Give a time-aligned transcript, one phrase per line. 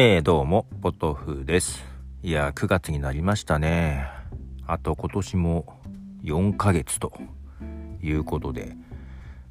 [0.00, 1.84] えー、どうも、ポトフです。
[2.22, 4.06] いや、9月になりましたね。
[4.64, 5.80] あと今年も
[6.22, 7.12] 4ヶ月と
[8.00, 8.76] いうことで、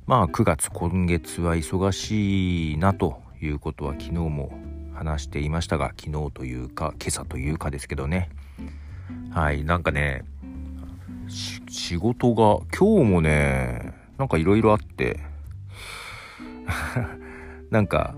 [0.06, 4.58] まあ9月今月は忙しいなということは昨日も
[4.94, 8.30] 話していましたが、昨日というか今朝というかですけどね。
[9.32, 10.24] はい、なんかね、
[11.28, 15.20] 仕事が今日もね、なんかいろいろあって、
[17.70, 18.16] なんか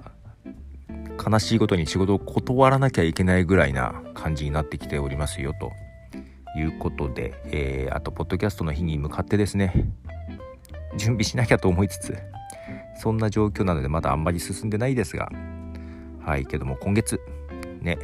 [1.29, 5.71] 悲しいことに仕事を断らなきゃいけないぐらいな感じになってきておりますよと
[6.57, 9.93] いうことで、えー、あとポッドキャストの日に向かってですね
[10.97, 12.17] 準備しなきゃと思いつつ
[12.99, 15.29] そんな状況なのでまだあんまり進んでないですが
[16.25, 17.21] はいけども今月
[17.81, 17.99] ね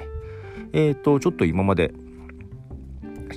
[0.74, 1.94] えっ、ー、とちょっと今まで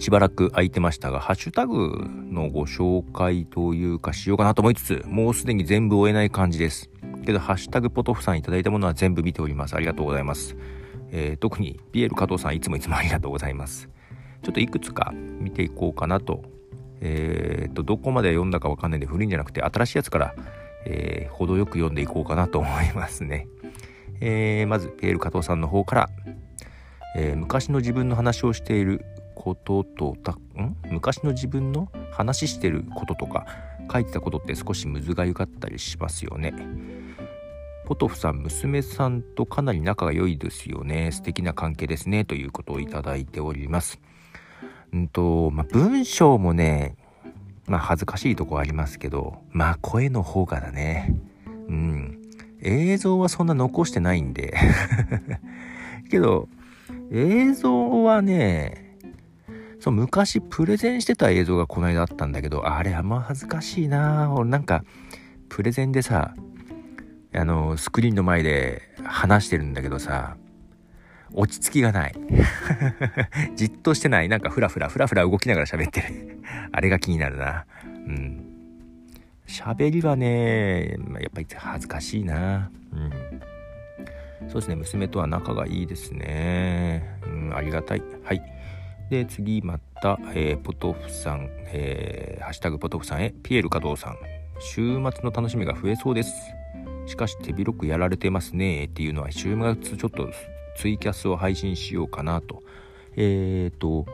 [0.01, 6.91] しばらく空いてましたが、ハッシュタグのご紹介というかしようかなと思いつつ、もうすでに全部終えない感じです。
[7.29, 9.75] けど、ハッシュタグポトフさんいただいたものは全部見ております。
[9.75, 10.57] ありがとうございます。
[11.11, 13.91] えー、特に、ピエール加藤さんいつもいつもありがとうございます。
[14.43, 16.43] ちょっといくつか見ていこうかなと。
[17.03, 20.35] えー、と、どこまで読んだかわかんないんで古いんじゃなくて、新しいやつから、
[20.87, 23.47] えー、程よく読んでいこうかなと思いますね。
[24.23, 26.11] えー、まず、ピエール加藤さんの方から、
[27.15, 29.05] えー、昔の自分の話をしている
[29.35, 30.77] こととたん？
[30.91, 33.47] 昔の自分の話してることとか
[33.93, 36.55] 書いてたことって少しむずがゆかったりしますよね。
[37.89, 41.11] ポトフさん娘さんとかなり仲が良いですよね。
[41.11, 42.27] 素敵な関係ですね。
[42.27, 43.99] ということをいただいております。
[44.93, 46.99] うんとまあ、文章もね
[47.67, 51.17] まあ恥ずかしいとこありますけどまあ声の方がだね。
[51.47, 52.21] うん。
[52.61, 54.53] 映像はそんな残してないんで。
[56.11, 56.47] けど
[57.11, 58.99] 映像はね
[59.81, 64.31] そう、昔プレゼンしてた映像がこの間あったんだけど、あれあんま恥ずかしいな。
[64.35, 64.85] 俺なんか、
[65.49, 66.35] プレゼンでさ、
[67.35, 70.37] あの、スクリーンの前で話してるんだけどさ、
[71.35, 72.15] 落ち着きがない。
[73.55, 74.29] じっとしてない。
[74.29, 76.41] なんかフラフラ、フラフラ動きながら喋ってる。
[76.73, 77.67] あれが気になるな。
[77.85, 78.45] うん。
[79.47, 82.71] 喋りはね、やっぱり恥ずかしいな。
[82.93, 83.11] うん。
[84.49, 87.19] そうですね、娘とは仲がいいですね。
[87.27, 88.03] うん、ありがたい。
[88.25, 88.43] はい。
[89.11, 94.17] で、次また、えー、ポトフさん、えー、ハッシュタグポトフさんへ、ピエール加藤さん、
[94.61, 96.33] 週末の楽しみが増えそうです。
[97.09, 100.31] しかし手広くやられてますねっていうのは週末ちょっと
[100.77, 102.63] ツイキャスを配信しようかなと。
[103.17, 104.09] えっ、ー、と、こ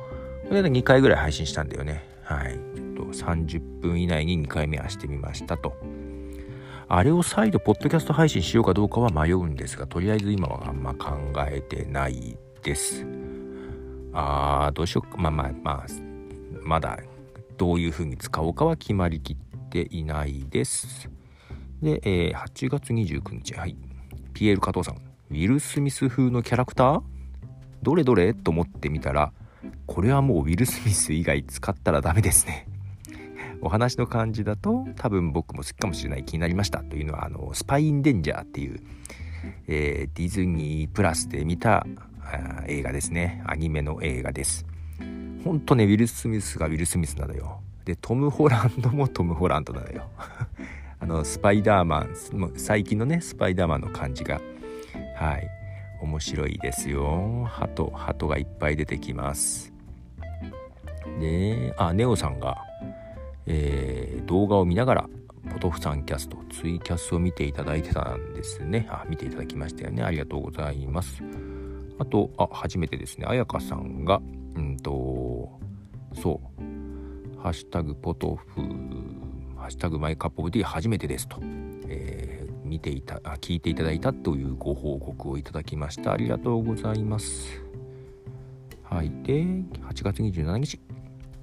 [0.51, 2.09] れ2回ぐらい配信したんだよね。
[2.23, 2.55] はい。
[2.75, 5.77] ちょっと30分以内に2回目はしてみましたと。
[6.89, 11.17] あれを再度ポッドキャスト配信しようかどうかは迷うんですが、とりあえず今はあんま考
[11.49, 13.05] えてないです。
[14.15, 15.87] あーどうしようかまあまあまあ
[16.63, 17.01] まだ
[17.59, 19.37] どういう風に使おうかは決まりきっ
[19.69, 21.11] ていないです
[21.85, 23.77] で、えー、8月29日はい。
[24.33, 24.95] ピエール加藤さん。
[24.97, 27.03] ウィル・スミス風のキャラクター？
[27.83, 28.33] どれどれ？
[28.33, 29.33] と思ってみたら
[29.87, 32.67] これはもうウィル・スミス以外使ったらダメですね。
[33.61, 36.79] お話の感じだと多分僕も好きかもしれない気になりました。
[36.79, 38.81] というのはあのスパイ・ン・デンジャーっていう、
[39.69, 41.87] えー、ディズニープラスで見た
[42.67, 43.43] 映画ですね。
[43.47, 44.65] アニメの映画です。
[45.45, 47.61] ほんとねウィル・スミスがウィル・スミスなのよ。
[47.85, 50.09] でトム・ホランドもトム・ホランドなのよ。
[51.05, 52.17] あのスパイダーマン
[52.57, 54.41] 最近のねスパイダーマンの感じが
[55.17, 55.51] はい
[56.01, 57.45] 面白いですよ。
[57.47, 59.71] 鳩鳩がいっぱい出てきます。
[61.21, 62.57] であネオさんが、
[63.45, 65.09] えー、動画を見ながら
[65.53, 68.89] ポトフさんキャストツイキャスを見ていただいてたんですね。
[68.91, 70.03] あ見ていただきましたよね。
[70.03, 71.23] ありがとうございます。
[71.99, 74.23] あと、あ、初めてですね、彩香さんが、
[74.57, 75.61] うんと、
[76.15, 78.63] そう、ハッシュタグポトフ、
[79.65, 81.39] ハッシュタグマイカップオブティー初めてですと、
[81.89, 86.13] えー、見ていた、あ、聞いていただいたというご報告をいただきました。
[86.13, 87.63] ありがとうございます。
[88.83, 89.11] はい。
[89.23, 89.65] で、8
[90.05, 90.79] 月27日、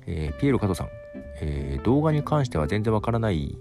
[0.05, 0.89] えー、ピエロ加藤さん、
[1.41, 3.57] えー、動画に関しては全然わからない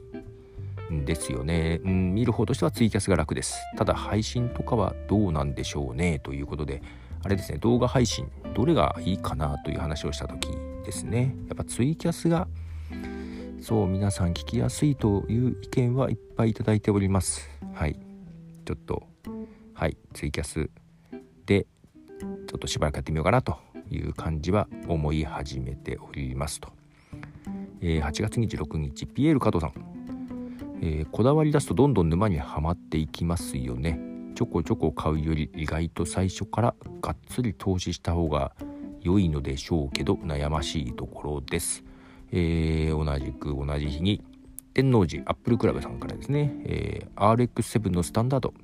[0.93, 3.57] んですよね、うん、見る方としてはツイキャスが楽です。
[3.79, 6.83] ただ配信とかはどうなんでしょうねということで。
[7.23, 10.49] あれですね動画配信どれがいいかなという話をした時
[10.85, 11.35] ですね。
[11.49, 12.47] やっぱツイキャスが
[13.61, 17.47] そう皆さん聞きやすいという意見はいっぱいいただいております。
[17.75, 18.01] はい。
[18.65, 19.03] ちょっと
[19.75, 20.71] はいツイキャス
[21.45, 21.67] で
[22.47, 23.59] ちょっとしばらくやってみようかなと
[23.91, 26.71] いう感じは思い始めておりますと、
[27.83, 29.73] えー、8月26日ピエール加藤さん。
[30.83, 34.01] えー、こだわり出すとどんどん沼にはまっていきますよね。
[34.35, 38.53] ちょこちょこ買うより意外と最初からがっつり投資した方が
[39.03, 41.85] 良いのでしょうけど悩ましいところです、
[42.33, 44.23] えー、同じく同じ日に
[44.73, 48.55] 天王寺アップルクラブさんからですね、えー、RX7 のスタンダード。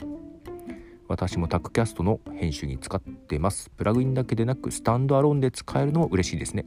[1.08, 3.70] 私もタックキャストの編集に使ってます。
[3.70, 6.64] プラグインだけでなくスタンドアローンで使えるのも嬉しいですね。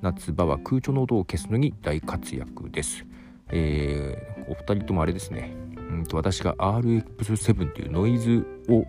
[0.00, 3.04] 夏場は空調の音を消すのに大活躍です。
[3.50, 5.54] えー、お二人ともあれですね。
[5.90, 8.84] うんと私が RX7 っていうノイズを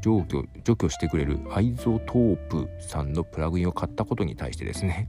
[0.00, 5.08] 除去除去してくれる iZotope さんのプラグインを買ったことに対してですね。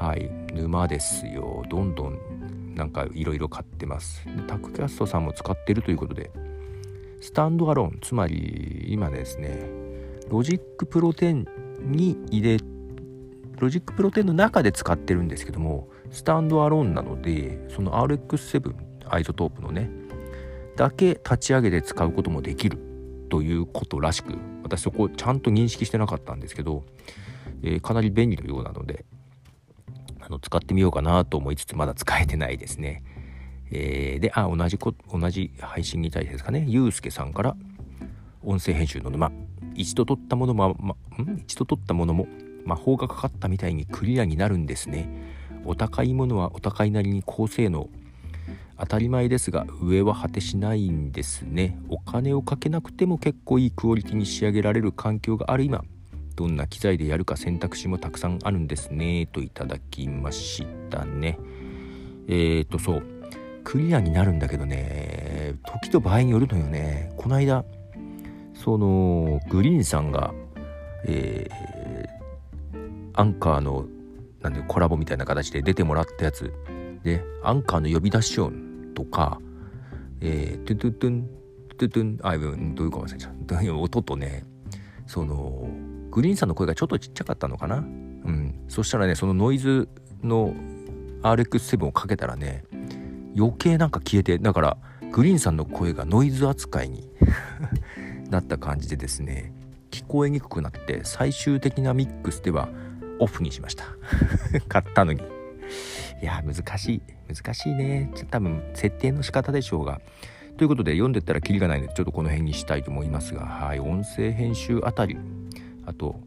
[0.00, 0.30] はい。
[0.54, 1.62] 沼ですよ。
[1.68, 4.24] どんどんなんかいろいろ買ってます。
[4.24, 6.30] でタクキャストさんも使ってるということで。
[7.20, 7.98] スタンドアローン。
[8.00, 9.68] つまり今ですね
[10.30, 11.44] Logic Pro 10
[11.82, 12.64] に入れ
[13.58, 18.74] Logic Pro 10の中で使ってるんですけどもスタンドアローンなのでその RX7
[19.06, 19.90] iZotope のね
[20.76, 22.78] だけ立ち上げて使うこともできる
[23.28, 26.84] ということらしく私そこちゃんと認識してなかったんですけど、
[27.62, 29.04] えー、かなり便利のようなので
[30.30, 33.02] の使ってみようかなと思いつつまだ使えてないですね。
[33.70, 36.64] えー、であ同じこ同じ配信に対してですかね。
[36.66, 37.56] ゆうすけさんから
[38.42, 39.30] 音声編集の沼。
[39.74, 41.38] 一度撮ったものも、ま、ん？
[41.38, 42.26] 一度撮ったものも
[42.64, 45.08] 魔法がかかったみたいにクリアになるんですね。
[45.64, 47.88] お高いものはお高いなりに高性能。
[48.78, 51.78] 当たり前ですが上は果てしないんですね。
[51.88, 55.84] お金をかけなくても結構いいクオリティに仕上げられる環境がある今。
[56.36, 61.38] どんな機材でやるか選択肢もたくさんあるんですねといただきましたね。
[62.28, 63.06] えーとそう。
[63.62, 67.12] クリアになるんだけどね時と場合によるのよね。
[67.16, 67.64] この間
[68.54, 70.32] そのグリーンさんが
[71.04, 72.78] えー、
[73.14, 73.86] アンカーの
[74.40, 76.52] なんでコラボみたいな形で出てもらったやつ。
[77.02, 78.52] でアンカーの呼び出し音
[78.94, 79.40] とか、
[80.20, 81.28] えー、トゥトゥトゥン
[81.78, 83.30] トゥトゥンあ、どういうか忘れちゃ
[83.72, 84.44] う音とね
[85.06, 85.66] その
[86.10, 87.76] グリーンさんの声がちょっとちっちゃかったのかな？
[87.76, 88.64] うん。
[88.68, 89.88] そしたらねそのノイズ
[90.22, 90.54] の
[91.22, 92.64] RX7 をかけたらね
[93.36, 94.76] 余計なんか消えてだから
[95.12, 97.08] グリーンさんの声がノイズ扱いに
[98.30, 99.52] なった感じでですね
[99.90, 102.68] 聞こえにくくなって最終的なミックスでは
[103.18, 103.84] オフにしました。
[104.68, 105.20] 買ったのに。
[106.22, 107.02] いや難しい。
[107.32, 108.10] 難しいね。
[108.14, 110.00] ちょっと多分設定の仕方でしょうが。
[110.56, 113.46] ということで読んでったらキリがないのでちょっとこの辺にしたいと思いますが。
[113.46, 115.18] はい音声編集あたり。
[115.90, 116.20] あと、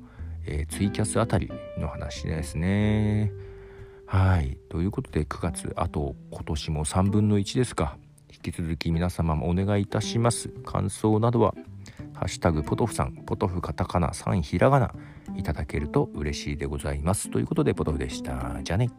[0.46, 3.32] えー、ツイキャスあたりの話ですね。
[4.06, 4.58] はい。
[4.70, 7.98] ということで9月あと今年も3分の1ですか。
[8.30, 10.50] 引き続き皆様もお願いいたします。
[10.66, 11.56] 感想などは
[12.14, 13.14] ハッシュタグポトフさん。
[13.26, 14.94] ポトフカタカナ3ひらがな。
[15.38, 17.32] いただけると嬉しいでございます。
[17.32, 18.60] ということでポトフでした。
[18.64, 18.90] じゃあね。